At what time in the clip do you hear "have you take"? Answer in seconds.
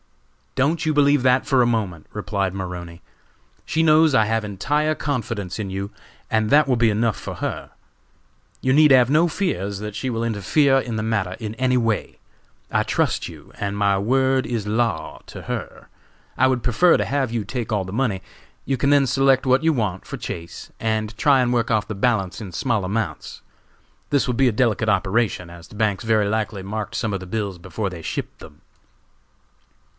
17.05-17.71